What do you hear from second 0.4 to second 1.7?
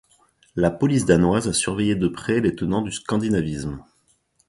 La police danoise a